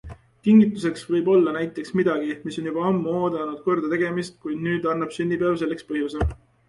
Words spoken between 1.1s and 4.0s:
võib olla näiteks midagi, mis on juba ammu oodanud korda